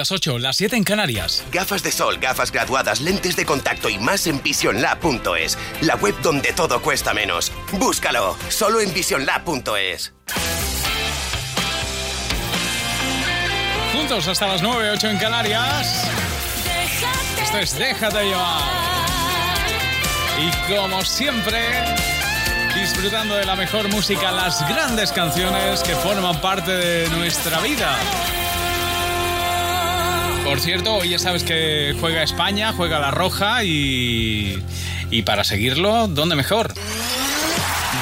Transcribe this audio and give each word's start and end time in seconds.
Las 0.00 0.12
8, 0.12 0.38
las 0.38 0.56
7 0.56 0.76
en 0.78 0.84
Canarias. 0.84 1.44
Gafas 1.52 1.82
de 1.82 1.92
sol, 1.92 2.16
gafas 2.18 2.50
graduadas, 2.50 3.02
lentes 3.02 3.36
de 3.36 3.44
contacto 3.44 3.90
y 3.90 3.98
más 3.98 4.26
en 4.26 4.42
visionlab.es, 4.42 5.58
la 5.82 5.94
web 5.96 6.14
donde 6.22 6.54
todo 6.54 6.80
cuesta 6.80 7.12
menos. 7.12 7.52
Búscalo, 7.72 8.34
solo 8.48 8.80
en 8.80 8.94
visionlab.es. 8.94 10.14
Juntos 13.92 14.26
hasta 14.26 14.46
las 14.46 14.62
9, 14.62 14.90
8 14.92 15.10
en 15.10 15.18
Canarias. 15.18 16.08
Esto 17.42 17.58
es 17.58 17.78
Déjate 17.78 18.24
llevar. 18.24 18.62
Y 20.38 20.72
como 20.72 21.04
siempre, 21.04 21.60
disfrutando 22.74 23.34
de 23.34 23.44
la 23.44 23.54
mejor 23.54 23.90
música, 23.90 24.32
las 24.32 24.66
grandes 24.66 25.12
canciones 25.12 25.82
que 25.82 25.94
forman 25.94 26.40
parte 26.40 26.70
de 26.70 27.08
nuestra 27.10 27.60
vida. 27.60 27.98
Por 30.44 30.60
cierto, 30.60 30.94
hoy 30.94 31.10
ya 31.10 31.18
sabes 31.18 31.44
que 31.44 31.94
juega 32.00 32.22
España, 32.22 32.72
juega 32.72 32.98
la 32.98 33.10
Roja 33.10 33.64
y. 33.64 34.62
Y 35.10 35.22
para 35.22 35.44
seguirlo, 35.44 36.08
¿dónde 36.08 36.36
mejor? 36.36 36.72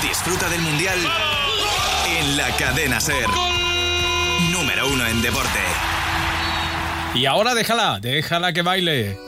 Disfruta 0.03 0.48
del 0.48 0.61
Mundial 0.61 0.98
en 2.19 2.36
la 2.36 2.50
cadena 2.56 3.00
Ser. 3.00 3.27
Número 4.53 4.89
uno 4.89 5.06
en 5.06 5.22
deporte. 5.22 5.61
Y 7.14 7.27
ahora 7.27 7.55
déjala, 7.55 7.98
déjala 8.00 8.52
que 8.52 8.62
baile. 8.62 9.28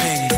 Es 0.00 0.31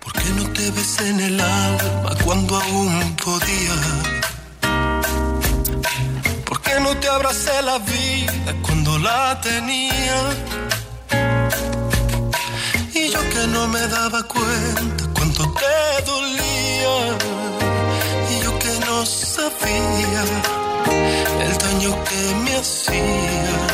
¿Por 0.00 0.12
qué 0.12 0.28
no 0.30 0.42
te 0.50 0.70
ves 0.72 0.98
en 1.02 1.20
el 1.20 1.40
alma 1.40 2.10
cuando 2.24 2.56
aún 2.56 3.16
podía? 3.24 3.76
¿Por 6.44 6.60
qué 6.60 6.80
no 6.80 6.96
te 6.96 7.08
abracé 7.08 7.62
la 7.62 7.78
vida 7.78 8.52
cuando 8.62 8.98
la 8.98 9.40
tenía? 9.40 10.18
Y 12.92 13.08
yo 13.10 13.20
que 13.30 13.46
no 13.46 13.68
me 13.68 13.86
daba 13.86 14.20
cuenta 14.24 15.04
cuánto 15.14 15.54
te 15.60 16.02
dolía. 16.10 17.16
Y 18.32 18.42
yo 18.42 18.58
que 18.58 18.80
no 18.84 19.06
sabía 19.06 20.24
el 21.40 21.58
daño 21.58 22.04
que 22.04 22.34
me 22.42 22.56
hacía. 22.56 23.73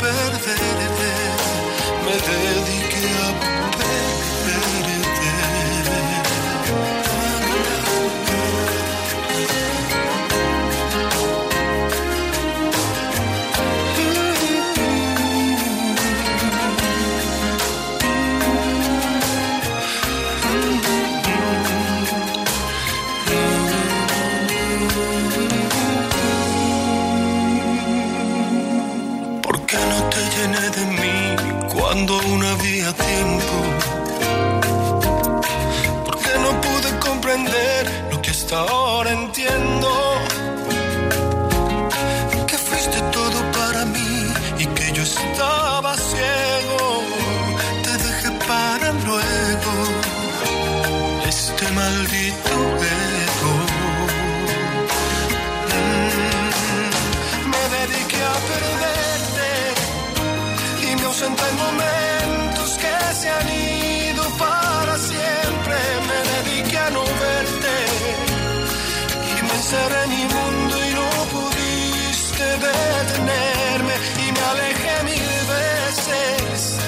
Perderte, 0.00 0.54
me 2.04 2.14
dediqué 2.26 3.06
a 3.20 3.89
cuando 32.00 32.18
aún 32.18 32.42
había 32.42 32.92
tiempo. 32.94 33.52
Porque 36.06 36.30
no 36.40 36.60
pude 36.62 36.98
comprender 36.98 38.06
lo 38.10 38.22
que 38.22 38.30
hasta 38.30 38.60
ahora 38.60 39.12
entiendo. 39.12 39.99
Ausenté 61.20 61.48
en 61.48 61.56
momentos 61.56 62.78
que 62.78 63.14
se 63.14 63.28
han 63.28 63.48
ido 63.48 64.22
para 64.38 64.96
siempre. 64.98 65.76
Me 66.08 66.18
dediqué 66.32 66.78
a 66.78 66.90
no 66.90 67.04
verte 67.04 67.76
y 69.28 69.42
me 69.42 69.54
encerré 69.54 70.02
en 70.04 70.10
mi 70.10 70.24
mundo 70.34 70.74
y 70.88 70.94
no 70.98 71.10
pudiste 71.34 72.44
detenerme 72.68 73.94
y 74.24 74.32
me 74.32 74.40
alejé 74.52 74.94
mil 75.10 75.30
veces. 75.56 76.78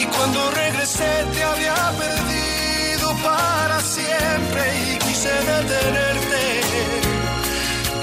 Y 0.00 0.04
cuando 0.06 0.50
regresé 0.52 1.12
te 1.32 1.42
había 1.42 1.74
perdido 2.04 3.06
para 3.22 3.80
siempre 3.80 4.62
y 4.86 4.98
quise 4.98 5.32
detenerte. 5.52 6.44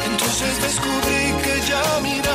Entonces 0.06 0.62
descubrí 0.62 1.24
que 1.44 1.62
ya 1.70 2.00
mirabas 2.02 2.31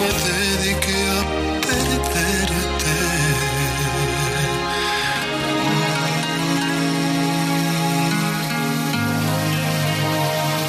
me 0.00 0.08
dediqué 0.08 1.08
a 1.08 1.60
perderte. 1.60 2.68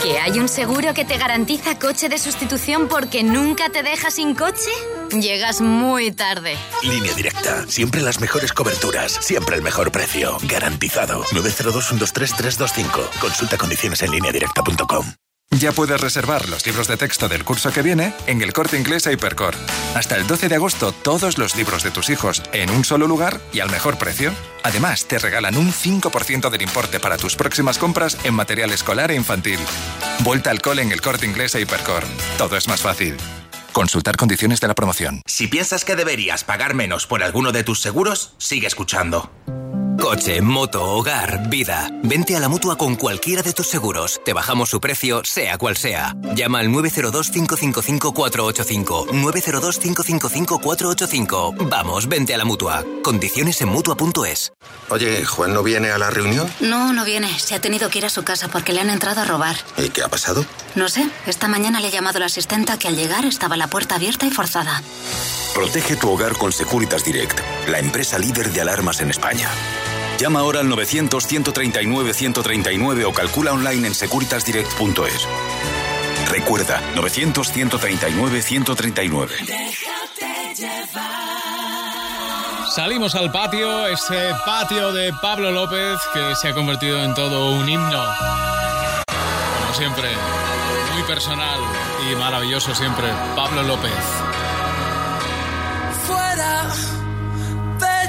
¿Que 0.04 0.18
hay 0.18 0.40
un 0.40 0.48
seguro 0.48 0.94
que 0.94 1.06
te 1.06 1.18
garantiza 1.18 1.78
coche 1.78 2.10
de 2.10 2.18
sustitución 2.18 2.88
porque 2.88 3.24
nunca 3.24 3.70
te 3.70 3.84
deja 3.84 4.10
sin 4.10 4.34
coche? 4.34 4.72
Llegas 5.12 5.62
muy 5.62 6.12
tarde. 6.12 6.58
Línea 6.84 7.14
directa. 7.14 7.66
Siempre 7.68 8.02
las 8.02 8.20
mejores 8.20 8.54
coberturas. 8.54 9.12
Siempre 9.12 9.56
el 9.56 9.62
mejor 9.62 9.92
precio. 9.92 10.38
Garantizado. 10.44 11.24
902-123-325. 11.26 13.20
Consulta 13.20 13.58
condiciones 13.58 14.02
en 14.02 14.12
lineadirecta.com. 14.12 15.06
Ya 15.58 15.72
puedes 15.72 16.00
reservar 16.00 16.48
los 16.48 16.66
libros 16.66 16.88
de 16.88 16.96
texto 16.96 17.28
del 17.28 17.44
curso 17.44 17.72
que 17.72 17.82
viene 17.82 18.14
en 18.28 18.42
el 18.42 18.54
corte 18.54 18.78
inglés 18.78 19.08
a. 19.08 19.56
Hasta 19.96 20.16
el 20.16 20.28
12 20.28 20.48
de 20.48 20.56
agosto, 20.56 20.92
todos 20.92 21.40
los 21.40 21.56
libros 21.56 21.84
de 21.84 21.90
tus 21.90 22.10
hijos 22.12 22.44
en 22.54 22.70
un 22.70 22.86
solo 22.86 23.08
lugar 23.08 23.42
y 23.52 23.60
al 23.60 23.72
mejor 23.72 23.98
precio. 23.98 24.32
Además, 24.64 25.06
te 25.06 25.18
regalan 25.18 25.58
un 25.58 25.74
5% 25.74 26.52
del 26.52 26.62
importe 26.62 27.00
para 27.00 27.18
tus 27.18 27.36
próximas 27.36 27.80
compras 27.80 28.18
en 28.24 28.36
material 28.36 28.72
escolar 28.72 29.10
e 29.10 29.16
infantil. 29.16 29.60
Vuelta 30.20 30.52
al 30.52 30.62
cole 30.62 30.84
en 30.84 30.92
el 30.92 31.02
corte 31.02 31.26
inglés 31.26 31.56
a 31.56 31.60
Hipercor. 31.60 32.04
Todo 32.38 32.56
es 32.56 32.68
más 32.68 32.82
fácil. 32.82 33.18
Consultar 33.74 34.18
condiciones 34.18 34.62
de 34.62 34.68
la 34.68 34.76
promoción. 34.76 35.22
Si 35.26 35.48
piensas 35.48 35.84
que 35.84 35.96
deberías 35.96 36.44
pagar 36.44 36.76
menos 36.76 37.08
por 37.08 37.24
alguno 37.24 37.52
de 37.52 37.64
tus 37.64 37.82
seguros, 37.82 38.34
sigue 38.38 38.68
escuchando. 38.68 39.32
Coche, 40.02 40.42
moto, 40.42 40.84
hogar, 40.84 41.50
vida. 41.50 41.90
Vente 42.04 42.36
a 42.36 42.40
la 42.40 42.48
mutua 42.48 42.78
con 42.78 42.96
cualquiera 42.96 43.42
de 43.42 43.54
tus 43.54 43.68
seguros. 43.68 44.22
Te 44.24 44.34
bajamos 44.34 44.70
su 44.70 44.80
precio, 44.80 45.24
sea 45.26 45.58
cual 45.58 45.76
sea. 45.78 46.16
Llama 46.36 46.60
al 46.60 46.68
902-555-485. 46.70 49.08
902-555-485. 49.10 51.68
Vamos, 51.70 52.08
vente 52.08 52.34
a 52.34 52.38
la 52.38 52.46
mutua. 52.46 52.86
Condiciones 53.04 53.60
en 53.62 53.68
mutua.es. 53.70 54.54
Oye, 54.90 55.26
¿Juan 55.26 55.54
no 55.54 55.64
viene 55.64 55.92
a 55.92 55.98
la 55.98 56.10
reunión? 56.10 56.50
No, 56.62 56.94
no 56.94 57.04
viene. 57.04 57.38
Se 57.38 57.56
ha 57.56 57.62
tenido 57.62 57.90
que 57.90 57.98
ir 58.00 58.06
a 58.06 58.10
su 58.10 58.24
casa 58.24 58.48
porque 58.48 58.72
le 58.74 58.80
han 58.82 58.90
entrado 58.90 59.20
a 59.22 59.26
robar. 59.26 59.58
¿Y 59.78 59.90
qué 59.90 60.02
ha 60.02 60.08
pasado? 60.08 60.46
No 60.76 60.88
sé. 60.88 61.10
Esta 61.28 61.48
mañana 61.50 61.82
le 61.82 61.88
ha 61.88 61.92
llamado 61.92 62.20
la 62.20 62.28
asistenta 62.28 62.80
que 62.80 62.88
al 62.88 62.96
llegar 62.96 63.26
estaba 63.26 63.58
la 63.58 63.68
puerta 63.68 63.96
abierta 63.96 64.26
y 64.26 64.32
forzada. 64.32 64.82
Protege 65.54 65.96
tu 65.96 66.12
hogar 66.12 66.36
con 66.38 66.52
Securitas 66.52 67.04
Direct, 67.04 67.40
la 67.68 67.80
empresa 67.80 68.20
líder 68.20 68.52
de 68.52 68.62
alarmas 68.62 69.02
en 69.02 69.10
España. 69.10 69.50
Llama 70.20 70.42
ahora 70.42 70.60
al 70.60 70.68
900-139-139 70.68 73.06
o 73.06 73.14
calcula 73.14 73.54
online 73.54 73.88
en 73.88 73.96
securitasdirect.es. 73.96 75.28
Recuerda, 76.30 76.84
900-139-139. 76.96 79.30
Salimos 82.76 83.16
al 83.16 83.32
patio, 83.32 83.88
ese 83.88 84.30
patio 84.46 84.94
de 84.94 85.12
Pablo 85.22 85.50
López 85.52 85.98
que 86.14 86.36
se 86.36 86.50
ha 86.50 86.54
convertido 86.54 87.04
en 87.04 87.16
todo 87.16 87.50
un 87.52 87.68
himno. 87.68 88.04
Como 89.62 89.74
siempre, 89.74 90.10
muy 90.94 91.02
personal 91.04 91.60
y 92.10 92.16
maravilloso 92.16 92.74
siempre, 92.76 93.08
Pablo 93.36 93.64
López. 93.64 93.92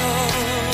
Solo 0.00 0.69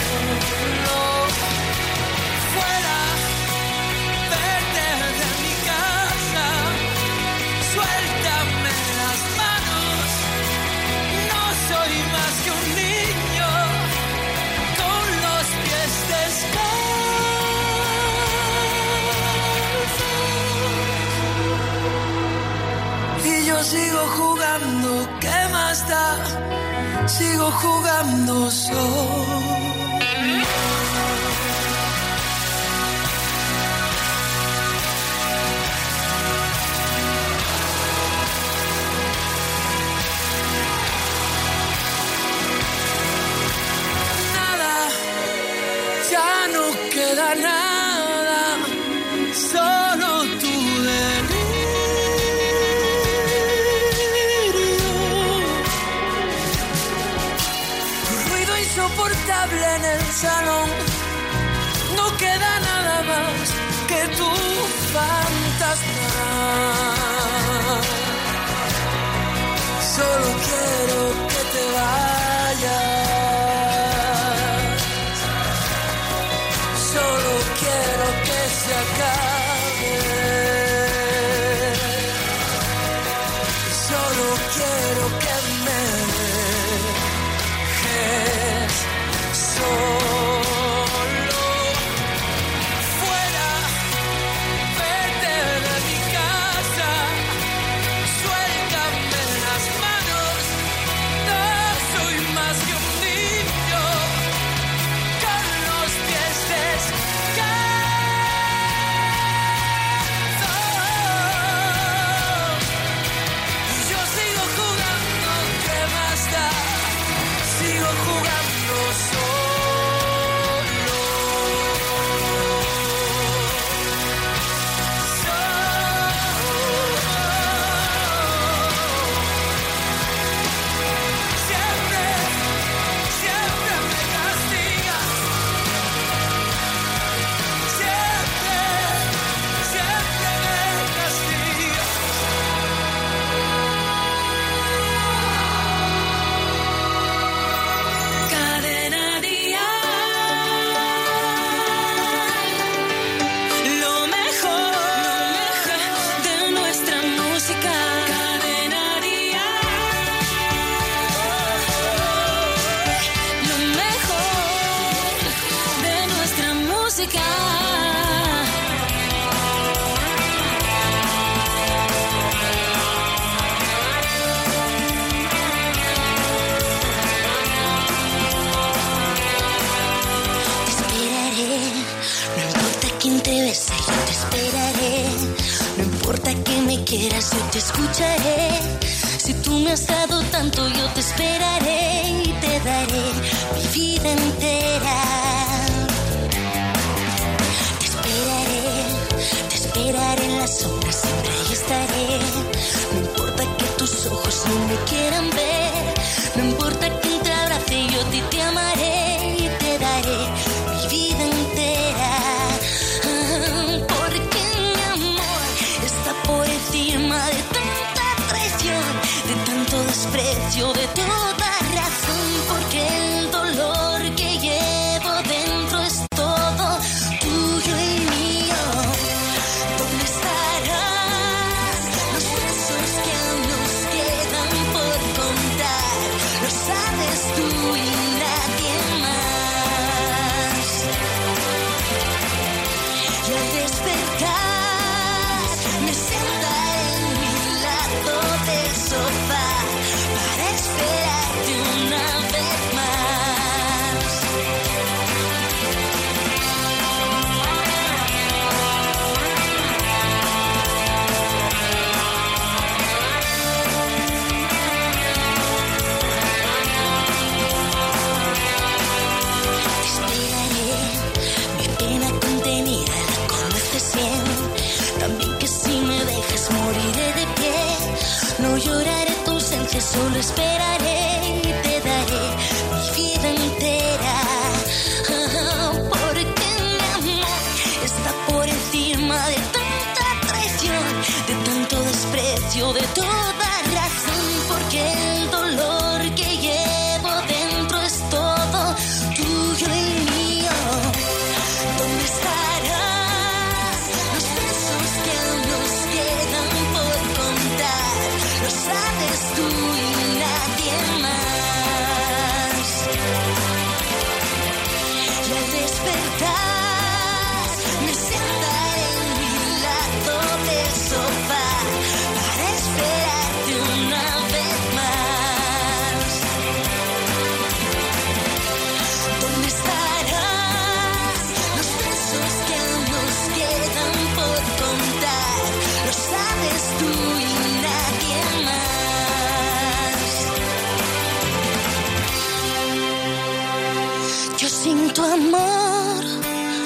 ausencia, 280.16 280.36
solo 280.36 280.75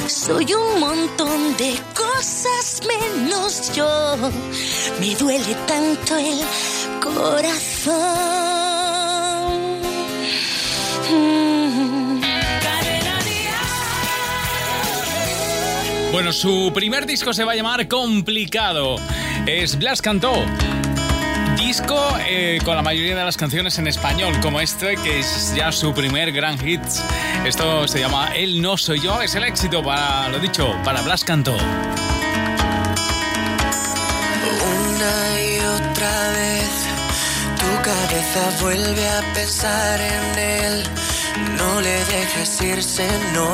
Soy 0.07 0.55
un 0.55 0.79
montón 0.79 1.57
de 1.57 1.75
cosas 1.97 2.81
menos 2.87 3.75
yo. 3.75 4.17
Me 5.00 5.17
duele 5.17 5.57
tanto 5.67 6.17
el 6.17 6.39
corazón. 7.00 7.91
Bueno, 16.13 16.33
su 16.33 16.71
primer 16.73 17.07
disco 17.07 17.33
se 17.33 17.43
va 17.43 17.50
a 17.52 17.57
llamar 17.57 17.89
Complicado. 17.89 18.95
Es 19.45 19.76
Blas 19.76 20.00
Cantó 20.00 20.35
disco 21.71 22.19
eh, 22.26 22.59
con 22.65 22.75
la 22.75 22.83
mayoría 22.83 23.15
de 23.15 23.25
las 23.25 23.37
canciones 23.37 23.78
en 23.78 23.87
español, 23.87 24.35
como 24.43 24.61
este, 24.61 24.97
que 24.97 25.21
es 25.21 25.54
ya 25.54 25.71
su 25.71 25.95
primer 25.95 26.33
gran 26.33 26.59
hit. 26.59 26.80
Esto 27.45 27.87
se 27.87 28.00
llama 28.00 28.33
El 28.35 28.61
no 28.61 28.76
soy 28.76 28.99
yo, 28.99 29.23
es 29.23 29.37
el 29.37 29.45
éxito 29.45 29.80
para, 29.80 30.28
lo 30.30 30.41
dicho, 30.41 30.76
para 30.83 31.00
Blas 31.02 31.23
Cantó. 31.23 31.54
Una 31.54 31.63
y 35.41 35.61
otra 35.61 36.30
vez 36.33 36.71
tu 37.61 37.83
cabeza 37.85 38.50
vuelve 38.63 39.09
a 39.09 39.23
pensar 39.33 40.00
en 40.00 40.39
él. 40.41 40.83
No 41.56 41.80
le 41.80 42.04
dejes 42.06 42.63
irse, 42.63 43.09
no. 43.33 43.49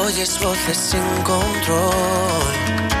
Oyes 0.00 0.36
voces 0.40 0.76
sin 0.76 1.22
control 1.22 2.91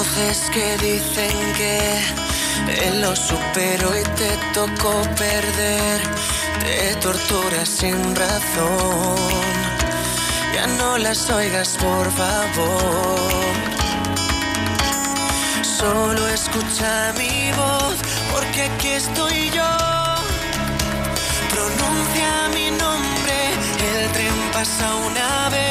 Voces 0.00 0.48
que 0.50 0.78
dicen 0.78 1.36
que 1.58 3.00
lo 3.02 3.14
superó 3.14 3.88
y 3.98 4.02
te 4.02 4.30
tocó 4.54 4.94
perder. 5.14 6.00
Te 6.64 6.94
torturas 7.02 7.68
sin 7.68 8.16
razón. 8.16 9.16
Ya 10.54 10.66
no 10.78 10.96
las 10.96 11.28
oigas, 11.28 11.76
por 11.76 12.10
favor. 12.12 13.20
Solo 15.62 16.28
escucha 16.28 17.12
mi 17.18 17.52
voz, 17.52 17.96
porque 18.32 18.62
aquí 18.62 18.88
estoy 19.02 19.50
yo. 19.50 19.72
Pronuncia 21.54 22.48
mi 22.54 22.70
nombre, 22.70 23.36
el 23.92 24.12
tren 24.12 24.50
pasa 24.54 24.94
una 24.94 25.50
vez 25.50 25.70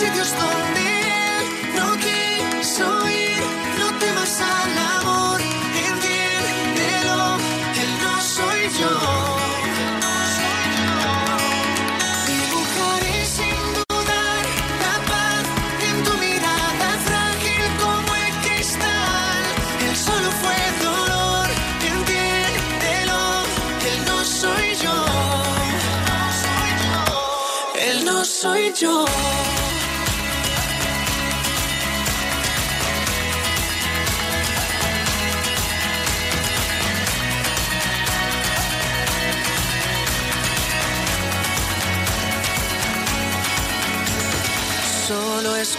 yo. 0.00 0.81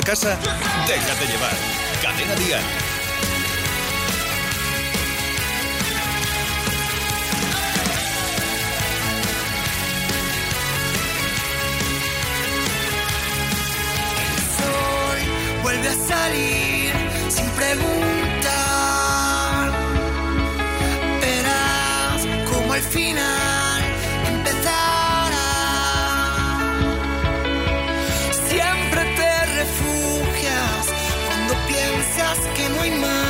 a 0.00 0.02
casa? 0.02 0.38
Déjate 0.86 1.26
llevar. 1.26 1.52
Cadena 2.02 2.34
Dial. 2.36 2.62
salir 16.08 16.92
sin 17.28 17.48
preguntar. 17.50 18.12
Verás 21.20 22.26
como 22.50 22.72
al 22.72 22.82
final 22.82 23.59
my 32.98 33.29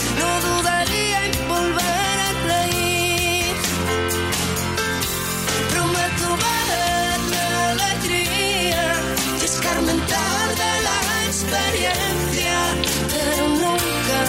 nunca, 13.47 14.19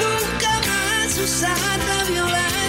nunca 0.00 0.50
más 0.68 1.18
usar 1.18 1.78
la 1.78 2.04
violencia. 2.04 2.61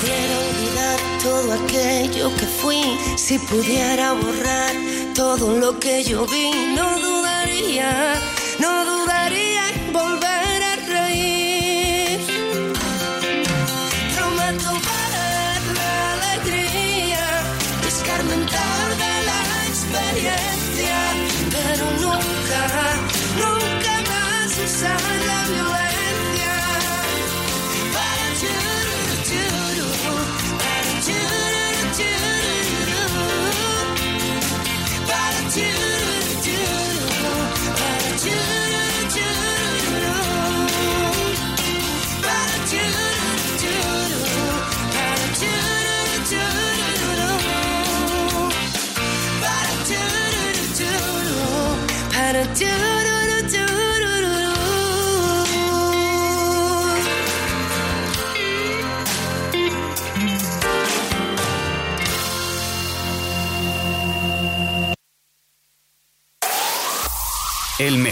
Pudiera 0.00 0.38
olvidar 0.38 0.98
todo 1.22 1.52
aquello 1.52 2.34
que 2.36 2.46
fui, 2.46 2.82
si 3.16 3.38
pudiera 3.38 4.12
borrar 4.12 4.74
todo 5.14 5.58
lo 5.58 5.78
que 5.78 6.04
yo 6.04 6.26
vi, 6.26 6.50
no 6.74 6.98
dudaría, 6.98 8.20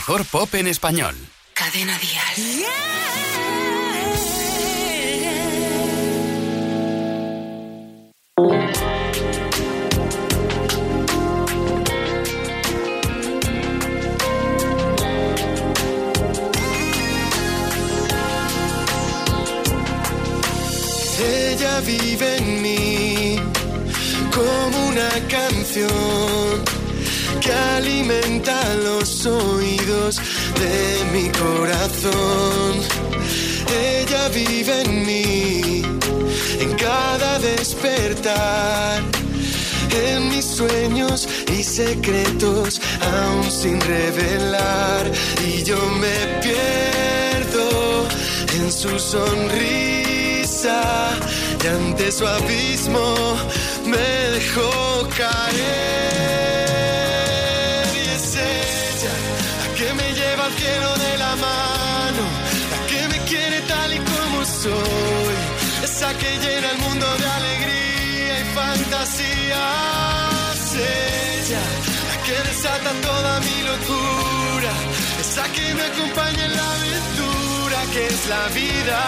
mejor 0.07 0.27
pop 0.27 0.55
en 0.57 0.67
español. 0.67 1.15
Cadena 1.55 1.99
Dial. 1.99 2.67
Ella 21.19 21.81
vive 21.81 22.37
en 22.37 22.63
mí 22.63 23.37
como 24.35 24.89
una 24.89 25.09
canción 25.31 26.63
que 27.41 27.53
alimenta 27.53 28.75
los 28.77 29.09
de 30.05 31.05
mi 31.13 31.31
corazón. 31.31 32.73
Ella 33.73 34.29
vive 34.29 34.83
en 34.83 35.07
mí, 35.07 35.83
en 36.61 36.75
cada 36.75 37.39
despertar, 37.39 39.03
en 40.07 40.29
mis 40.29 40.45
sueños 40.45 41.27
y 41.57 41.63
secretos 41.63 42.83
aún 43.01 43.51
sin 43.51 43.81
revelar. 43.81 45.11
Y 45.47 45.63
yo 45.63 45.79
me 46.03 46.17
pierdo 46.43 48.07
en 48.59 48.71
su 48.71 48.99
sonrisa 48.99 50.35
y 51.63 51.67
ante 51.67 52.13
su 52.13 52.27
abismo 52.27 53.15
me 53.87 54.31
dejó 54.37 55.09
caer. 55.17 56.35
Y 57.95 57.99
es 58.17 58.37
ella 58.37 59.15
la 59.39 59.44
que 59.85 59.93
me 59.93 60.13
lleva 60.15 60.45
al 60.47 60.53
cielo 60.53 60.91
de 61.05 61.19
la 61.19 61.37
mano, 61.37 62.25
la 62.73 62.81
que 62.91 63.09
me 63.09 63.19
quiere 63.31 63.61
tal 63.73 63.93
y 63.93 63.99
como 63.99 64.45
soy, 64.45 65.37
esa 65.83 66.11
que 66.21 66.31
llena 66.43 66.71
el 66.71 66.79
mundo 66.79 67.07
de 67.21 67.27
alegría 67.39 68.41
y 68.41 68.45
fantasías. 68.61 69.57
Ella 70.75 71.65
la 72.11 72.17
que 72.27 72.37
desata 72.49 72.91
toda 73.09 73.41
mi 73.41 73.59
locura, 73.71 74.73
esa 75.21 75.45
que 75.53 75.75
me 75.75 75.85
acompaña 75.93 76.45
en 76.49 76.57
la 76.57 76.69
aventura 76.79 77.79
que 77.93 78.07
es 78.07 78.27
la 78.35 78.45
vida 78.61 79.01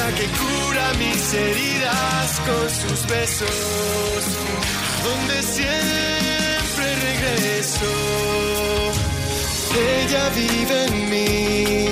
la 0.00 0.08
que 0.18 0.26
cura 0.40 0.84
mis 0.98 1.34
heridas 1.34 2.28
con 2.48 2.66
sus 2.80 3.06
besos, 3.06 4.24
donde 5.06 5.42
siempre 5.42 6.86
regreso. 7.08 7.92
Ella 9.76 10.30
vive 10.30 10.86
en 10.86 11.10
mí 11.10 11.88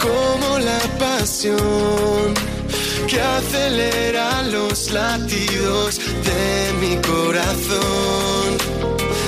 como 0.00 0.58
la 0.58 0.80
pasión 0.98 2.32
que 3.06 3.20
acelera 3.20 4.42
los 4.44 4.90
latidos 4.90 6.00
de 6.28 6.72
mi 6.80 6.96
corazón. 7.02 8.48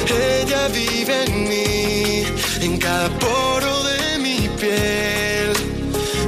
Ella 0.09 0.68
vive 0.68 1.24
en 1.24 1.48
mí, 1.48 2.24
en 2.62 2.78
cada 2.78 3.09
poro 3.18 3.83
de 3.85 4.18
mi 4.18 4.48
piel. 4.61 5.52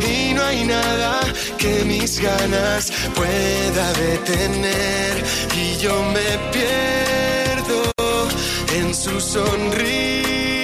Y 0.06 0.34
no 0.34 0.44
hay 0.44 0.64
nada 0.64 1.20
que 1.56 1.84
mis 1.84 2.20
ganas 2.20 2.92
pueda 3.14 3.92
detener. 3.94 5.24
Y 5.56 5.78
yo 5.78 5.94
me 6.14 6.30
pierdo 6.52 7.80
en 8.74 8.94
su 8.94 9.18
sonrisa. 9.20 10.49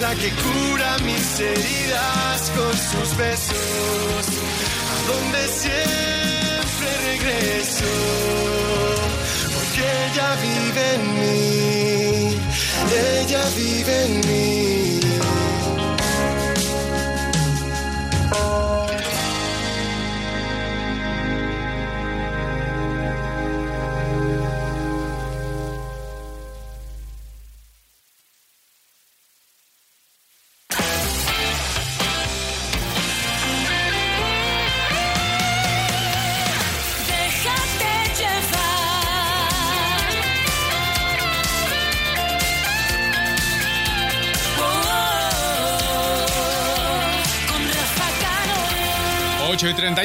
La 0.00 0.14
que 0.14 0.30
cura 0.30 0.98
mis 1.04 1.40
heridas 1.40 2.50
con 2.54 2.72
sus 2.76 3.16
besos. 3.16 4.26
A 4.92 4.96
donde 5.10 5.48
siempre 5.48 6.88
regreso. 7.12 7.84
Porque 9.54 9.82
ella 10.06 10.36
vive 10.42 10.94
en 10.94 11.02
mí. 11.20 12.40
Ella 13.20 13.42
vive 13.56 14.04
en 14.04 14.20
mí. 14.20 14.66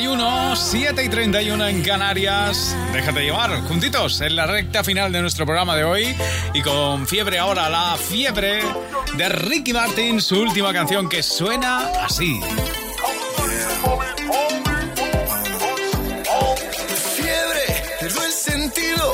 31, 0.01 0.55
7 0.55 1.03
y 1.03 1.09
31 1.09 1.67
en 1.67 1.83
Canarias. 1.83 2.75
Déjate 2.91 3.21
llevar, 3.21 3.61
juntitos, 3.67 4.19
en 4.21 4.35
la 4.35 4.47
recta 4.47 4.83
final 4.83 5.11
de 5.11 5.21
nuestro 5.21 5.45
programa 5.45 5.75
de 5.75 5.83
hoy. 5.83 6.15
Y 6.55 6.61
con 6.63 7.05
fiebre 7.05 7.37
ahora, 7.37 7.69
la 7.69 7.95
fiebre 7.97 8.61
de 9.15 9.29
Ricky 9.29 9.73
Martin, 9.73 10.19
su 10.19 10.41
última 10.41 10.73
canción 10.73 11.07
que 11.07 11.21
suena 11.21 11.85
así. 12.03 12.41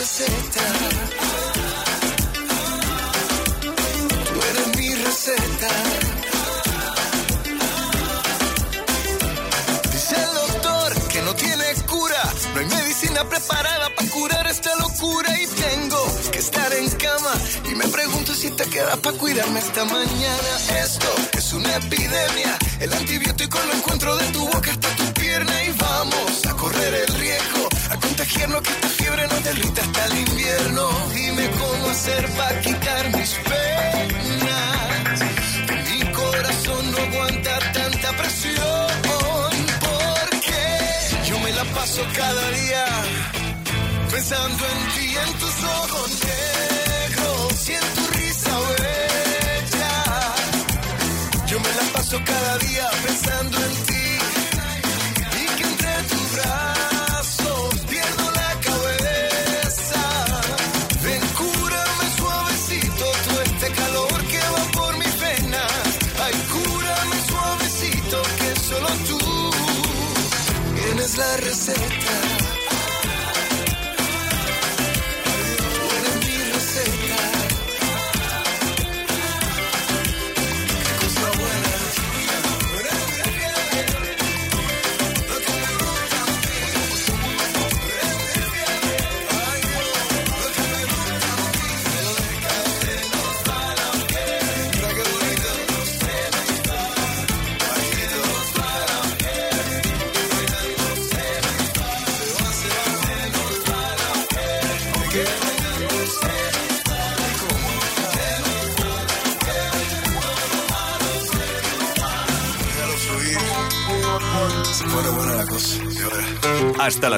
receta. 0.00 0.64
Tú 3.60 4.36
eres 4.50 4.76
mi 4.78 4.94
receta. 4.94 5.68
Dice 9.92 10.16
el 10.16 10.34
doctor 10.34 11.08
que 11.08 11.20
no 11.20 11.34
tiene 11.34 11.64
cura. 11.86 12.22
No 12.54 12.60
hay 12.60 12.66
medicina 12.66 13.28
preparada 13.28 13.94
para 13.94 14.08
curar 14.08 14.46
esta 14.46 14.74
locura. 14.76 15.38
Y 15.38 15.46
tengo 15.46 16.02
que 16.32 16.38
estar 16.38 16.72
en 16.72 16.88
cama. 16.92 17.34
Y 17.70 17.74
me 17.74 17.86
pregunto 17.88 18.34
si 18.34 18.50
te 18.52 18.64
queda 18.70 18.96
para 18.96 19.18
cuidarme 19.18 19.58
esta 19.60 19.84
mañana. 19.84 20.50
Esto 20.82 21.10
es 21.32 21.52
una 21.52 21.76
epidemia. 21.76 22.56
El 22.80 22.90
antibiótico 22.94 23.58
lo 23.66 23.74
encuentro 23.74 24.16
de 24.16 24.26
tu 24.28 24.46
boca 24.46 24.70
hasta 24.70 24.88
tu 24.96 25.12
pierna. 25.20 25.64
Y 25.64 25.72
vamos 25.72 26.46
a 26.46 26.52
correr 26.56 26.94
el 26.94 27.14
riesgo 27.16 27.68
a 27.90 27.96
contagiarnos 28.00 28.62
que 28.62 28.70
está 28.70 28.99
octubre, 29.20 29.28
la 29.28 29.40
delita 29.40 29.82
hasta 29.82 30.04
el 30.06 30.18
invierno. 30.18 30.88
Dime 31.14 31.50
cómo 31.50 31.90
hacer 31.90 32.28
para 32.36 32.60
quitar 32.60 33.16
mis 33.16 33.34
penas. 33.48 35.20
Mi 35.90 36.12
corazón 36.12 36.90
no 36.90 36.98
aguanta 36.98 37.58
tanta 37.72 38.16
presión. 38.16 38.86
Porque 39.80 41.28
yo 41.28 41.38
me 41.40 41.52
la 41.52 41.64
paso 41.64 42.02
cada 42.14 42.50
día 42.50 42.86
pensando 44.10 44.64
en 44.66 44.78
ti, 44.94 45.16
en 45.16 45.32
tus 45.38 45.64
ojos 45.64 46.10
negros. 46.24 47.60
Siento 47.60 48.09
atardecer 71.30 71.99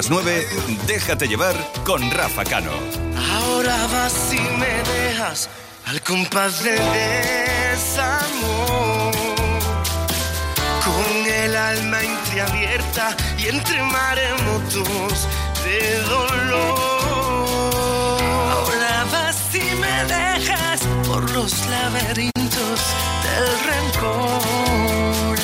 las 0.03 0.09
9, 0.09 0.47
déjate 0.85 1.27
llevar 1.29 1.55
con 1.85 2.11
Rafa 2.11 2.43
Cano. 2.43 2.71
Ahora 3.35 3.87
vas 3.87 4.33
y 4.33 4.39
me 4.57 4.83
dejas 4.91 5.49
al 5.85 6.01
compás 6.01 6.61
del 6.61 6.81
desamor. 7.71 8.33
Con 10.83 11.25
el 11.25 11.55
alma 11.55 12.01
entreabierta 12.01 13.15
y 13.37 13.47
entre 13.47 13.81
maremotos 13.81 15.27
de 15.63 15.99
dolor. 16.01 17.73
Ahora 18.51 19.05
vas 19.09 19.55
y 19.55 19.75
me 19.75 20.03
dejas 20.05 20.81
por 21.07 21.29
los 21.31 21.65
laberintos 21.67 22.79
del 23.23 23.47
rencor. 23.69 25.37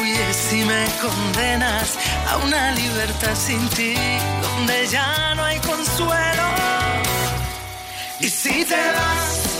Huyes 0.00 0.52
y 0.52 0.64
me 0.64 0.84
condenas 1.00 1.96
a 2.32 2.38
una 2.38 2.72
libertad 2.72 3.34
sin 3.34 3.68
ti, 3.70 3.94
donde 4.42 4.86
ya 4.86 5.34
no 5.34 5.44
hay 5.44 5.58
consuelo. 5.58 6.46
Y 8.20 8.28
si 8.28 8.64
te 8.64 8.82
vas, 8.98 9.51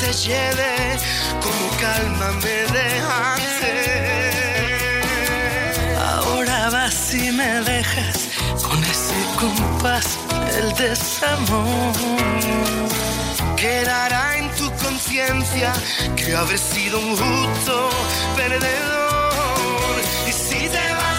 te 0.00 0.12
lleve, 0.12 0.98
como 1.42 1.64
calma 1.80 2.32
me 2.42 2.56
dejaste. 2.78 3.74
Ahora 5.98 6.70
vas 6.70 7.14
y 7.14 7.30
me 7.32 7.60
dejas 7.62 8.28
con 8.62 8.82
ese 8.84 9.14
compás 9.38 10.18
el 10.58 10.74
desamor. 10.74 11.94
Quedará 13.56 14.38
en 14.38 14.50
tu 14.56 14.70
conciencia 14.84 15.72
que 16.16 16.34
habré 16.36 16.58
sido 16.58 16.98
un 16.98 17.16
justo 17.16 17.90
perdedor. 18.36 19.96
Y 20.28 20.32
si 20.32 20.68
te 20.68 20.86
vas 21.00 21.13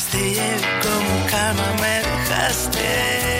dejaste 0.00 0.32
y 0.32 0.82
como 0.82 1.26
calma 1.26 1.74
me 1.80 2.00
dejaste. 2.00 3.39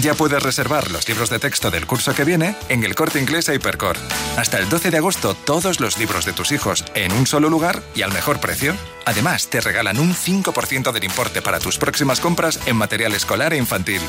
Ya 0.00 0.14
puedes 0.14 0.42
reservar 0.42 0.90
los 0.90 1.06
libros 1.08 1.28
de 1.28 1.38
texto 1.38 1.70
del 1.70 1.86
curso 1.86 2.14
que 2.14 2.24
viene 2.24 2.56
en 2.70 2.84
el 2.84 2.94
corte 2.94 3.20
inglés 3.20 3.50
a 3.50 3.54
Hipercor. 3.54 3.98
Hasta 4.38 4.58
el 4.58 4.68
12 4.68 4.90
de 4.90 4.96
agosto, 4.96 5.34
todos 5.34 5.78
los 5.78 5.98
libros 5.98 6.24
de 6.24 6.32
tus 6.32 6.52
hijos 6.52 6.84
en 6.94 7.12
un 7.12 7.26
solo 7.26 7.50
lugar 7.50 7.82
y 7.94 8.00
al 8.00 8.12
mejor 8.12 8.40
precio. 8.40 8.74
Además, 9.04 9.48
te 9.48 9.60
regalan 9.60 9.98
un 9.98 10.14
5% 10.14 10.92
del 10.92 11.04
importe 11.04 11.42
para 11.42 11.58
tus 11.58 11.76
próximas 11.76 12.20
compras 12.20 12.60
en 12.66 12.76
material 12.76 13.12
escolar 13.12 13.52
e 13.52 13.58
infantil. 13.58 14.00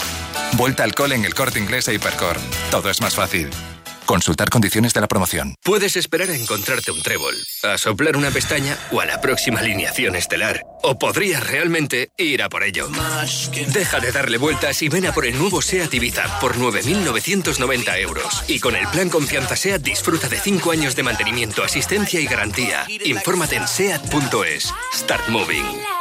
Vuelta 0.54 0.84
al 0.84 0.96
cole 0.96 1.16
en 1.16 1.26
el 1.26 1.34
corte 1.34 1.60
inglés 1.60 1.90
a 1.90 1.94
Hipercor. 1.94 2.38
Todo 2.70 2.90
es 2.90 3.02
más 3.02 3.16
fácil. 3.16 3.50
Consultar 4.06 4.50
condiciones 4.50 4.94
de 4.94 5.02
la 5.02 5.08
promoción. 5.08 5.56
Puedes 5.64 5.96
esperar 5.96 6.30
a 6.30 6.36
encontrarte 6.36 6.92
un 6.92 7.02
trébol, 7.02 7.36
a 7.64 7.78
soplar 7.78 8.18
una 8.18 8.32
pestaña 8.32 8.78
o 8.92 9.00
a 9.00 9.06
la 9.06 9.22
próxima 9.22 9.60
alineación 9.60 10.16
estelar. 10.16 10.64
O 10.84 10.98
podrías 10.98 11.46
realmente 11.46 12.10
ir 12.18 12.44
a 12.44 12.50
por 12.50 12.64
ello. 12.64 12.90
Deja 13.68 14.00
de 14.00 14.12
darle 14.12 14.38
vueltas 14.38 14.82
y 14.82 14.90
ven 14.90 15.06
a 15.06 15.14
por 15.14 15.26
el 15.26 15.38
nuevo 15.38 15.62
SEAT 15.62 15.94
Ibiza 15.94 16.40
por 16.40 16.58
9.990 16.58 18.00
euros. 18.00 18.44
Y 18.48 18.60
con 18.60 18.76
el 18.76 18.88
plan 18.88 19.10
Confianza 19.10 19.56
SEAT 19.56 19.82
disfruta 19.82 20.28
de 20.28 20.40
5 20.40 20.72
años 20.72 20.96
de 20.96 21.04
mantenimiento, 21.04 21.64
asistencia 21.64 22.20
y 22.20 22.26
garantía. 22.26 22.86
Infórmate 23.06 23.58
en 23.58 23.68
SEAT.es. 23.68 24.74
Start 24.94 25.30
Moving. 25.30 26.01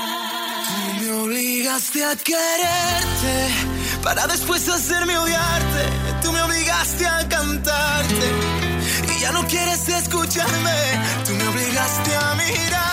Obligaste 1.41 2.05
a 2.05 2.15
quererte 2.15 3.49
para 4.03 4.27
después 4.27 4.69
hacerme 4.69 5.17
odiarte. 5.17 5.89
Tú 6.21 6.31
me 6.31 6.39
obligaste 6.43 7.03
a 7.07 7.27
cantarte 7.27 8.31
y 9.15 9.19
ya 9.19 9.31
no 9.31 9.47
quieres 9.47 9.89
escucharme. 9.89 10.77
Tú 11.25 11.33
me 11.33 11.47
obligaste 11.47 12.15
a 12.15 12.35
mirarte 12.35 12.90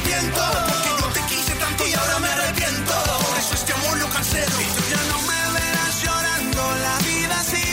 porque 0.00 0.90
yo 1.00 1.06
te 1.12 1.20
quise 1.28 1.54
tanto 1.54 1.86
y 1.86 1.94
ahora 1.94 2.18
me 2.18 2.28
arrepiento. 2.28 2.94
Por 3.26 3.38
eso 3.38 3.54
este 3.54 3.72
amor 3.72 3.98
lo 3.98 4.08
cancelo. 4.08 4.60
Y 4.60 4.64
tú 4.64 4.82
ya 4.90 5.02
no 5.12 5.18
me 5.22 5.40
verás 5.58 6.02
llorando. 6.02 6.74
La 6.82 6.98
vida 6.98 7.42
sigue 7.44 7.63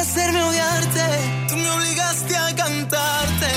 hacerme 0.00 0.42
odiarte. 0.42 1.46
Tú 1.48 1.56
me 1.56 1.70
obligaste 1.70 2.36
a 2.36 2.54
cantarte 2.54 3.52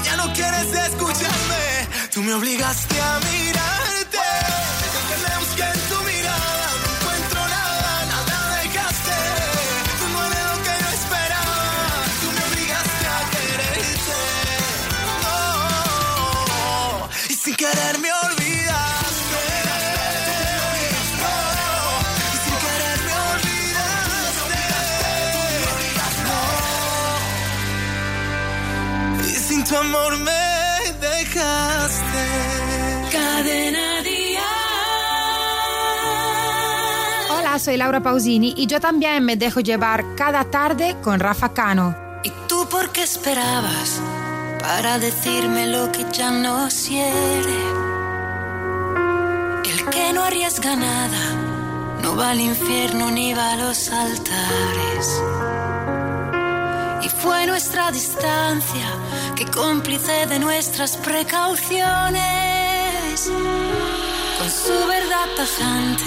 y 0.00 0.04
ya 0.04 0.16
no 0.16 0.32
quieres 0.32 0.66
escucharme. 0.88 1.88
Tú 2.12 2.22
me 2.22 2.34
obligaste 2.34 3.00
a 3.00 3.18
mirarte. 3.18 3.41
Tu 29.72 29.78
amor 29.78 30.18
me 30.18 30.92
dejaste. 31.00 32.24
Cadena. 33.10 33.88
Hola, 37.30 37.58
soy 37.58 37.76
Laura 37.78 38.00
Pausini 38.00 38.52
y 38.56 38.66
yo 38.66 38.80
también 38.80 39.24
me 39.24 39.36
dejo 39.36 39.60
llevar 39.60 40.04
cada 40.14 40.44
tarde 40.44 40.96
con 41.02 41.20
Rafa 41.20 41.54
Cano. 41.54 41.94
¿Y 42.22 42.30
tú 42.48 42.68
por 42.68 42.90
qué 42.92 43.02
esperabas 43.02 44.00
para 44.60 44.98
decirme 44.98 45.66
lo 45.68 45.90
que 45.90 46.04
ya 46.12 46.30
no 46.30 46.68
quiere. 46.86 47.60
El 49.64 49.90
que 49.90 50.12
no 50.12 50.24
arriesga 50.24 50.76
nada 50.76 51.22
no 52.02 52.14
va 52.16 52.30
al 52.30 52.40
infierno 52.40 53.10
ni 53.10 53.32
va 53.32 53.52
a 53.52 53.56
los 53.56 53.90
altares. 53.90 55.51
Y 57.04 57.08
fue 57.08 57.46
nuestra 57.46 57.90
distancia 57.90 58.86
que 59.34 59.44
cómplice 59.46 60.26
de 60.26 60.38
nuestras 60.38 60.96
precauciones. 60.96 62.22
Con 64.38 64.50
su 64.50 64.86
verdad 64.86 65.26
tajante 65.36 66.04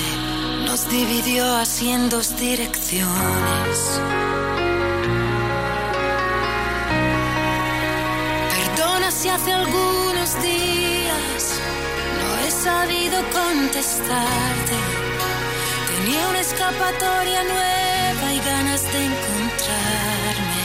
nos 0.65 0.89
dividió 0.89 1.55
así 1.57 1.89
en 1.89 2.09
dos 2.09 2.37
direcciones. 2.37 3.99
Perdona 8.55 9.11
si 9.11 9.29
hace 9.29 9.53
algunos 9.53 10.41
días 10.41 11.59
no 12.19 12.47
he 12.47 12.51
sabido 12.51 13.17
contestarte. 13.31 14.77
Tenía 15.87 16.27
una 16.29 16.39
escapatoria 16.39 17.43
nueva 17.43 18.33
y 18.33 18.39
ganas 18.39 18.83
de 18.83 19.05
encontrarme. 19.05 20.64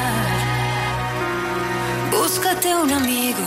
Búscate 2.33 2.73
un 2.73 2.89
amigo 2.89 3.45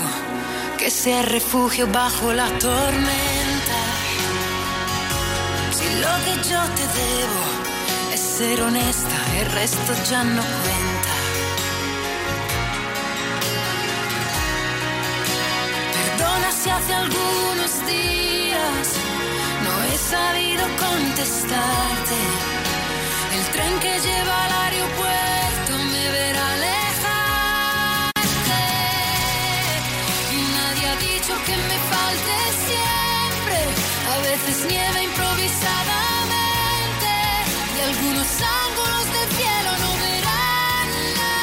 que 0.76 0.90
sea 0.90 1.22
refugio 1.22 1.86
bajo 1.86 2.34
la 2.34 2.46
tormenta. 2.58 3.80
Si 5.72 5.86
lo 6.04 6.14
que 6.24 6.34
yo 6.50 6.60
te 6.76 6.84
debo 7.00 7.42
es 8.12 8.20
ser 8.20 8.60
honesta, 8.60 9.16
el 9.40 9.46
resto 9.52 9.90
ya 10.10 10.22
no 10.22 10.42
cuenta. 10.42 11.14
Perdona 15.96 16.52
si 16.52 16.68
hace 16.68 16.92
algunos 16.92 17.86
días 17.86 18.86
no 19.64 19.74
he 19.88 19.96
sabido 19.96 20.62
contestarte. 20.86 22.18
El 23.34 23.44
tren 23.54 23.80
que 23.80 23.98
lleva 24.06 24.44
al 24.44 24.52
aeropuerto 24.52 25.33
siempre. 32.68 33.58
A 34.12 34.14
veces 34.28 34.56
nieva 34.70 35.00
improvisadamente. 35.02 37.10
Y 37.76 37.78
algunos 37.90 38.28
ángulos 38.64 39.06
del 39.16 39.28
cielo 39.38 39.70
no 39.84 39.90
verán 40.04 40.88
la 41.20 41.38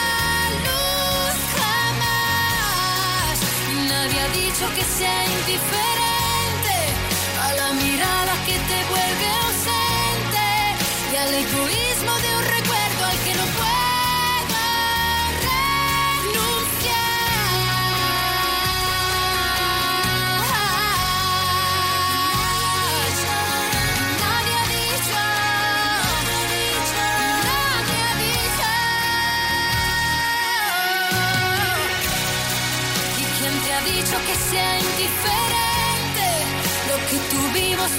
luz 0.68 1.36
jamás. 1.60 3.36
Nadie 3.92 4.18
ha 4.20 4.30
dicho 4.44 4.66
que 4.76 4.84
sea 4.98 5.20
indiferente 5.40 6.78
a 7.46 7.48
la 7.60 7.70
mirada 7.74 8.34
que 8.48 8.58
te 8.70 8.78
vuelve 8.92 9.28
ausente 9.44 10.46
y 11.12 11.14
al 11.24 11.32
egoísmo 11.44 11.91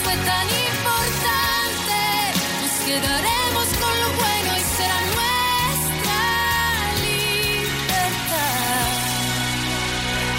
fue 0.03 0.15
tan 0.15 0.47
importante. 0.71 2.01
Nos 2.63 2.75
quedaremos 2.87 3.67
con 3.81 3.95
lo 4.03 4.09
bueno 4.23 4.51
y 4.57 4.65
será 4.77 4.99
nuestra 5.19 6.21
libertad. 7.07 8.43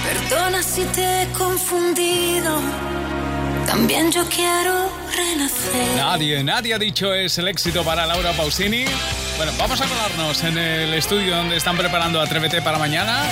Perdona 0.07 0.63
si 0.63 0.83
te 0.85 1.21
he 1.21 1.27
confundido. 1.31 2.51
También 3.67 4.11
yo 4.11 4.23
quiero 4.27 4.89
renacer. 5.15 5.95
Nadie, 5.97 6.43
nadie 6.43 6.73
ha 6.73 6.79
dicho 6.79 7.13
es 7.13 7.37
el 7.37 7.47
éxito 7.47 7.83
para 7.83 8.05
Laura 8.05 8.33
Pausini. 8.33 8.85
Bueno, 9.37 9.51
vamos 9.57 9.81
a 9.81 9.85
colarnos 9.87 10.43
en 10.43 10.57
el 10.57 10.93
estudio 10.93 11.35
donde 11.35 11.57
están 11.57 11.75
preparando 11.75 12.21
Atrévete 12.21 12.61
para 12.61 12.77
mañana. 12.77 13.23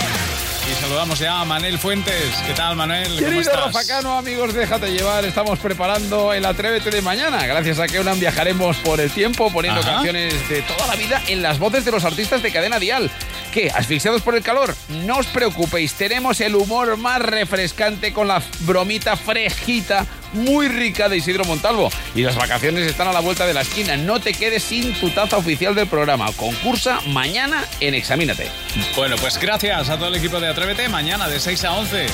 Y 0.71 0.73
saludamos 0.75 1.19
ya 1.19 1.41
a 1.41 1.45
Manel 1.45 1.77
Fuentes. 1.77 2.33
¿Qué 2.47 2.53
tal, 2.53 2.77
Manel? 2.77 3.07
¿Cómo 3.07 3.19
Querido 3.19 3.41
estás? 3.41 3.65
Rafa 3.65 3.85
Cano, 3.85 4.17
amigos, 4.17 4.53
déjate 4.53 4.91
llevar. 4.91 5.25
Estamos 5.25 5.59
preparando 5.59 6.31
el 6.33 6.45
Atrévete 6.45 6.89
de 6.89 7.01
mañana. 7.01 7.45
Gracias 7.45 7.77
a 7.79 7.87
Keunan 7.87 8.19
viajaremos 8.19 8.77
por 8.77 9.01
el 9.01 9.11
tiempo 9.11 9.51
poniendo 9.51 9.81
Ajá. 9.81 9.95
canciones 9.95 10.47
de 10.47 10.61
toda 10.61 10.87
la 10.87 10.95
vida 10.95 11.21
en 11.27 11.41
las 11.41 11.59
voces 11.59 11.83
de 11.83 11.91
los 11.91 12.05
artistas 12.05 12.41
de 12.41 12.51
cadena 12.53 12.79
dial. 12.79 13.11
¿Qué? 13.51 13.69
¿Asfixiados 13.69 14.21
por 14.21 14.35
el 14.35 14.43
calor? 14.43 14.73
No 14.87 15.17
os 15.17 15.27
preocupéis, 15.27 15.93
tenemos 15.95 16.39
el 16.39 16.55
humor 16.55 16.95
más 16.95 17.21
refrescante 17.21 18.13
con 18.13 18.29
la 18.29 18.41
bromita 18.61 19.17
fresquita, 19.17 20.05
muy 20.33 20.67
rica 20.67 21.09
de 21.09 21.17
Isidro 21.17 21.45
Montalvo. 21.45 21.89
Y 22.15 22.21
las 22.21 22.35
vacaciones 22.35 22.87
están 22.87 23.07
a 23.07 23.13
la 23.13 23.19
vuelta 23.19 23.45
de 23.45 23.53
la 23.53 23.61
esquina. 23.61 23.97
No 23.97 24.19
te 24.19 24.33
quedes 24.33 24.63
sin 24.63 24.93
tu 24.93 25.09
taza 25.09 25.37
oficial 25.37 25.75
del 25.75 25.87
programa. 25.87 26.31
Concursa 26.33 26.99
mañana 27.07 27.65
en 27.79 27.93
Examínate. 27.93 28.47
Bueno, 28.95 29.15
pues 29.17 29.39
gracias 29.39 29.89
a 29.89 29.97
todo 29.97 30.07
el 30.07 30.15
equipo 30.15 30.39
de 30.39 30.47
Atrévete. 30.47 30.89
Mañana 30.89 31.27
de 31.27 31.39
6 31.39 31.65
a 31.65 31.73
11 31.73 32.05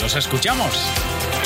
los 0.00 0.14
escuchamos 0.16 0.74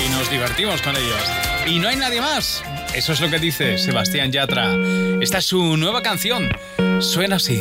y 0.04 0.08
nos 0.10 0.30
divertimos 0.30 0.82
con 0.82 0.96
ellos. 0.96 1.22
Y 1.66 1.78
no 1.78 1.88
hay 1.88 1.96
nadie 1.96 2.20
más. 2.20 2.62
Eso 2.94 3.12
es 3.12 3.20
lo 3.20 3.30
que 3.30 3.38
dice 3.38 3.78
Sebastián 3.78 4.32
Yatra. 4.32 4.74
Esta 5.20 5.38
es 5.38 5.46
su 5.46 5.76
nueva 5.76 6.02
canción. 6.02 6.48
Suena 7.00 7.36
así. 7.36 7.60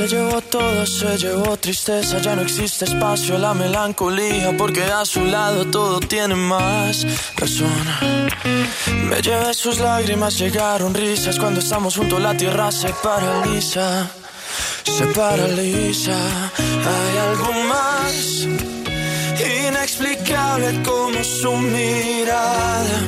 Se 0.00 0.08
llevó 0.08 0.40
todo, 0.40 0.86
se 0.86 1.18
llevó 1.18 1.58
tristeza, 1.58 2.18
ya 2.20 2.34
no 2.34 2.40
existe 2.40 2.86
espacio 2.86 3.36
la 3.36 3.52
melancolía, 3.52 4.56
porque 4.56 4.82
a 4.82 5.04
su 5.04 5.22
lado 5.26 5.66
todo 5.66 6.00
tiene 6.00 6.34
más 6.36 7.06
razón. 7.36 7.84
Me 9.10 9.20
llevé 9.20 9.52
sus 9.52 9.78
lágrimas, 9.78 10.38
llegaron 10.38 10.94
risas, 10.94 11.38
cuando 11.38 11.60
estamos 11.60 11.98
juntos 11.98 12.18
la 12.18 12.34
tierra 12.34 12.72
se 12.72 12.88
paraliza, 13.02 14.10
se 14.84 15.04
paraliza. 15.08 16.16
Hay 16.92 17.18
algo 17.28 17.52
más 17.68 18.48
inexplicable 19.68 20.82
como 20.82 21.22
su 21.22 21.52
mirada 21.52 23.00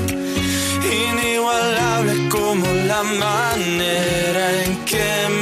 inigualable 0.84 2.28
como 2.28 2.66
la 2.86 3.02
manera 3.02 4.62
en 4.64 4.84
que 4.84 5.28
me 5.28 5.41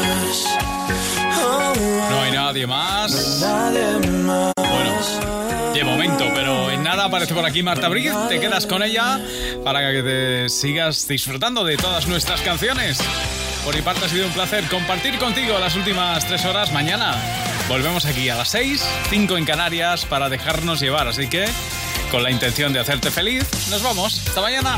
Nadie 2.51 2.67
más. 2.67 3.39
Bueno, 3.39 4.51
de 5.73 5.83
momento, 5.85 6.25
pero 6.35 6.69
en 6.69 6.83
nada 6.83 7.05
aparece 7.05 7.33
por 7.33 7.45
aquí 7.45 7.63
Marta 7.63 7.87
Briz. 7.87 8.11
Te 8.27 8.41
quedas 8.41 8.67
con 8.67 8.83
ella 8.83 9.21
para 9.63 9.89
que 9.93 10.03
te 10.03 10.49
sigas 10.49 11.07
disfrutando 11.07 11.63
de 11.63 11.77
todas 11.77 12.07
nuestras 12.07 12.41
canciones. 12.41 12.99
Por 13.63 13.73
mi 13.73 13.81
parte 13.81 14.03
ha 14.03 14.09
sido 14.09 14.27
un 14.27 14.33
placer 14.33 14.67
compartir 14.67 15.17
contigo 15.17 15.57
las 15.59 15.77
últimas 15.77 16.27
tres 16.27 16.43
horas. 16.43 16.73
Mañana 16.73 17.15
volvemos 17.69 18.03
aquí 18.03 18.27
a 18.27 18.35
las 18.35 18.49
seis, 18.49 18.85
cinco 19.09 19.37
en 19.37 19.45
Canarias 19.45 20.03
para 20.03 20.27
dejarnos 20.27 20.81
llevar. 20.81 21.07
Así 21.07 21.29
que, 21.29 21.45
con 22.11 22.21
la 22.21 22.31
intención 22.31 22.73
de 22.73 22.81
hacerte 22.81 23.11
feliz, 23.11 23.45
nos 23.69 23.81
vamos. 23.81 24.27
Hasta 24.27 24.41
mañana. 24.41 24.77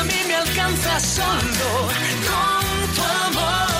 A 0.00 0.02
mí 0.02 0.14
me 0.26 0.34
alcanza 0.34 0.98
solo 0.98 1.88
con 2.26 2.94
tu 2.94 3.02
amor. 3.02 3.79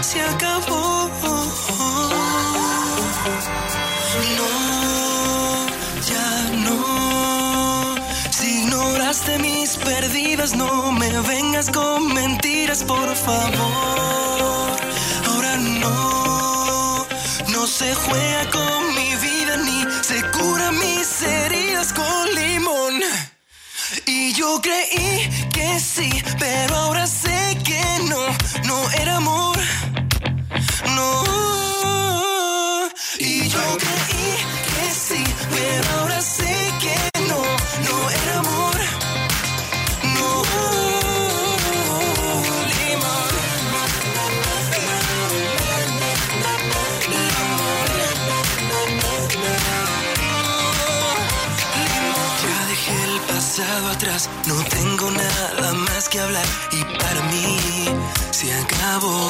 Se 0.00 0.20
acabó. 0.20 1.10
No, 4.38 5.66
ya 6.10 6.28
no. 6.66 7.94
Si 8.30 8.60
ignoraste 8.60 9.38
mis 9.38 9.76
perdidas, 9.76 10.54
no 10.54 10.92
me 10.92 11.10
vengas 11.20 11.70
con 11.70 12.12
mentiras, 12.12 12.82
por 12.84 13.14
favor. 13.16 14.70
Ahora 15.26 15.56
no, 15.56 17.06
no 17.48 17.66
se 17.66 17.94
juega 17.94 18.50
con 18.50 18.94
mi 18.94 19.16
vida 19.16 19.56
ni 19.56 19.84
se 20.02 20.22
cura 20.30 20.70
mis 20.72 21.22
heridas 21.22 21.92
con 21.92 22.34
limón. 22.34 23.00
Y 24.06 24.32
yo 24.32 24.60
creí 24.60 25.30
que 25.52 25.80
sí, 25.80 26.10
pero 26.38 26.74
ahora 26.76 27.06
sé 27.06 27.58
que 27.64 27.82
no, 28.08 28.22
no 28.64 28.90
era 28.92 29.16
amor. 29.16 29.56
No. 30.96 31.24
Y 33.18 33.48
yo 33.48 33.60
creí 33.78 34.36
que 34.68 34.90
sí, 34.90 35.24
pero 35.50 36.00
ahora 36.00 36.20
sé 36.20 36.54
que 36.80 36.96
no, 37.28 37.42
no 37.86 38.10
era 38.10 38.38
amor. 38.38 38.76
No. 40.14 40.44
Ya 52.42 52.66
dejé 52.66 53.04
el 53.04 53.20
pasado 53.20 53.88
atrás, 53.88 54.28
no 54.46 54.62
tengo 54.64 55.10
nada 55.10 55.72
más 55.74 56.08
que 56.08 56.20
hablar 56.20 56.46
y 56.72 56.84
para 56.98 57.20
mí 57.30 57.58
se 58.44 58.52
acabó. 58.52 59.28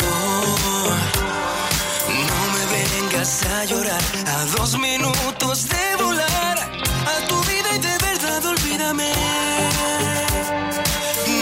No 2.29 2.39
me 2.55 2.63
vengas 2.75 3.47
a 3.47 3.65
llorar 3.65 4.03
a 4.27 4.45
dos 4.57 4.79
minutos 4.79 5.69
de 5.69 6.03
volar 6.03 6.59
a 6.59 7.29
tu 7.29 7.37
vida 7.51 7.69
y 7.77 7.79
de 7.79 7.99
verdad 8.09 8.45
olvídame. 8.47 9.13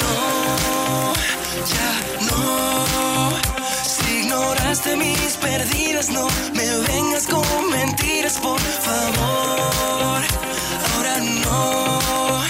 No, 0.01 1.12
ya 1.75 1.91
no. 2.29 2.43
Si 3.93 4.18
ignoraste 4.20 4.97
mis 4.97 5.33
perdidas, 5.41 6.11
no 6.11 6.27
me 6.55 6.68
vengas 6.89 7.27
con 7.27 7.70
mentiras, 7.70 8.39
por 8.39 8.61
favor. 8.61 10.20
Ahora 10.91 11.16
no, 11.45 12.43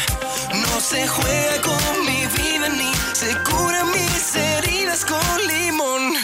no 0.65 0.81
se 0.81 1.07
juega 1.07 1.61
con 1.63 2.07
mi 2.07 2.27
vida 2.39 2.69
ni 2.71 2.93
se 3.15 3.31
cura 3.45 3.82
con 5.05 5.47
limón. 5.47 6.15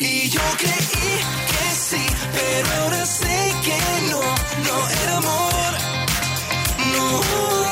Y 0.00 0.28
yo 0.28 0.40
creí 0.58 1.20
que 1.50 1.64
sí, 1.74 2.06
pero 2.32 2.82
ahora 2.82 3.06
sé 3.06 3.54
que 3.64 3.78
no, 4.10 4.20
no 4.66 4.88
era 5.02 5.16
amor. 5.16 5.72
No. 6.92 7.67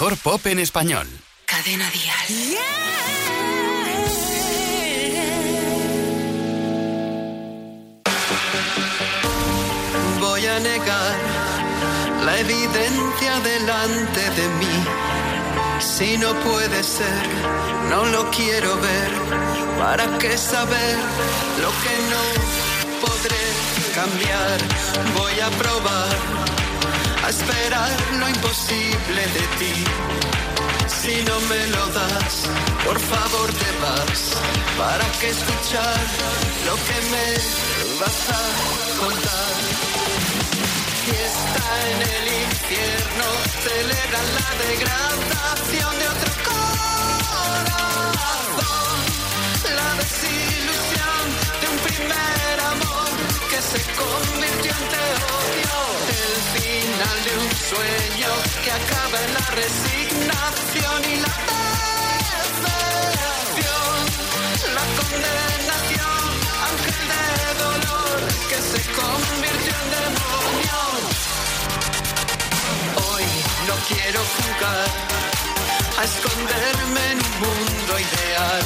Mejor 0.00 0.16
pop 0.16 0.46
en 0.46 0.58
español. 0.60 1.06
Cadena 1.44 1.90
Dial. 1.90 2.58
Voy 10.18 10.46
a 10.46 10.58
negar 10.60 11.16
la 12.24 12.40
evidencia 12.40 13.40
delante 13.40 14.20
de 14.38 14.48
mí. 14.60 14.76
Si 15.80 16.16
no 16.16 16.32
puede 16.48 16.82
ser, 16.82 17.26
no 17.90 18.06
lo 18.06 18.30
quiero 18.30 18.80
ver. 18.80 19.10
¿Para 19.78 20.16
qué 20.16 20.38
saber 20.38 20.96
lo 21.60 21.70
que 21.82 21.94
no 22.12 22.22
podré 23.02 23.44
cambiar? 23.94 24.58
Voy 25.18 25.40
a 25.40 25.50
probar 25.50 26.39
esperar 27.30 27.90
lo 28.18 28.28
imposible 28.28 29.22
de 29.36 29.44
ti. 29.58 29.74
Si 31.00 31.14
no 31.28 31.36
me 31.50 31.66
lo 31.68 31.86
das, 31.98 32.34
por 32.84 32.98
favor 32.98 33.48
te 33.62 33.70
vas. 33.82 34.20
¿Para 34.76 35.06
qué 35.20 35.28
escuchar 35.30 36.00
lo 36.66 36.74
que 36.86 36.98
me 37.12 37.26
vas 38.00 38.20
a 38.40 38.42
contar? 39.02 39.54
Fiesta 41.06 41.64
en 41.92 41.98
el 42.16 42.26
infierno, 42.46 43.26
celebran 43.66 44.26
la 44.38 44.50
degradación 44.66 45.92
de 46.00 46.06
otro 46.14 46.32
corazón. 46.50 47.90
La 49.80 49.88
desilusión 50.02 51.24
de 51.60 51.66
un 51.72 51.78
primer 51.88 52.54
amor 52.74 53.09
se 53.72 53.80
convirtió 53.94 54.72
en 54.72 54.84
te 54.92 55.04
odio. 55.38 55.74
El 56.20 56.34
final 56.56 57.18
de 57.26 57.32
un 57.38 57.50
sueño 57.70 58.30
que 58.64 58.70
acaba 58.72 59.16
en 59.26 59.30
la 59.38 59.46
resignación 59.62 60.98
y 61.04 61.16
la 61.26 61.36
desesperación. 62.18 63.96
La 64.78 64.84
condenación, 64.98 66.26
ángel 66.70 67.04
de 67.14 67.26
dolor 67.64 68.18
que 68.50 68.58
se 68.70 68.80
convirtió 69.00 69.72
en 69.82 69.88
demonio. 69.98 70.78
Hoy 73.06 73.26
no 73.68 73.74
quiero 73.88 74.20
jugar 74.36 74.88
a 75.98 76.00
esconderme 76.10 77.02
en 77.12 77.18
un 77.18 77.32
mundo 77.44 77.92
ideal 78.08 78.62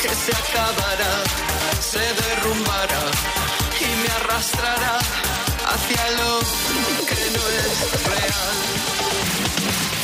que 0.00 0.08
se 0.08 0.32
acabará, 0.32 1.14
se 1.80 2.04
derrumbará 2.22 3.59
y 3.82 3.96
me 4.02 4.08
arrastrará 4.08 4.98
hacia 5.72 6.10
lo 6.18 6.40
que 7.08 7.20
no 7.34 7.44
es 7.64 7.74
real. 8.12 8.56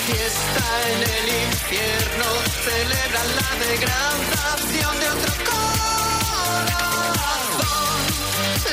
Fiesta 0.07 0.67
en 0.93 1.01
el 1.17 1.27
infierno, 1.45 2.29
celebran 2.65 3.29
la 3.41 3.51
degradación 3.67 4.93
de 5.01 5.07
otro 5.17 5.33
corazón. 5.51 5.77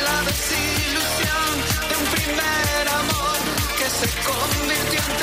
La 0.08 0.18
desilusión 0.32 1.48
de 1.90 1.96
un 2.02 2.08
primer 2.16 2.84
amor 3.02 3.38
que 3.78 3.88
se 4.00 4.10
convirtió 4.30 5.02
en 5.04 5.14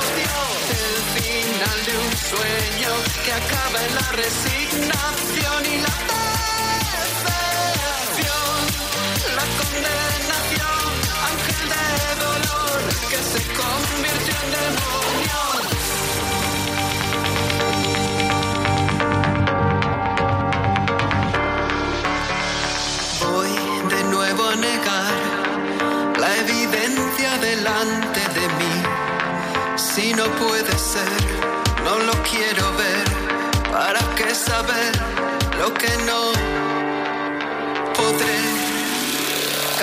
odio. 0.00 0.36
El 0.80 0.96
final 1.16 1.78
de 1.88 1.94
un 2.04 2.12
sueño 2.32 2.92
que 3.24 3.32
acaba 3.32 3.78
en 3.84 3.92
la 3.94 4.08
resignación 4.12 5.60
y 5.66 5.76
la 5.82 5.94
La 9.82 9.88
condenación, 9.88 10.90
ángel 11.32 11.68
de 11.68 12.24
dolor 12.24 12.46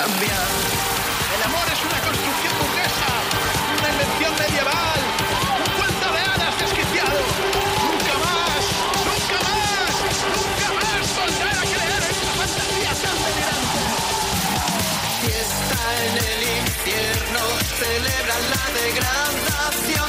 el 0.05 1.43
amor 1.45 1.65
es 1.71 1.79
una 1.79 1.99
construcción 2.03 2.53
burguesa, 2.59 3.07
una 3.79 3.87
invención 3.87 4.33
medieval, 4.35 4.99
un 5.63 5.71
cuento 5.79 6.11
de 6.11 6.19
hadas 6.19 6.59
desquiciado. 6.59 7.19
Nunca 7.87 8.15
más, 8.19 8.63
nunca 9.07 9.39
más, 9.47 9.95
nunca 10.27 10.67
más 10.75 11.07
volver 11.15 11.55
a 11.55 11.63
creer 11.63 12.03
en 12.03 12.11
esa 12.19 12.33
fantasía 12.35 12.91
tan 12.99 13.17
delirante. 13.23 13.81
Fiesta 15.23 15.79
en 16.03 16.13
el 16.19 16.41
infierno, 16.67 17.41
celebran 17.79 18.43
la 18.51 18.65
degradación. 18.81 20.02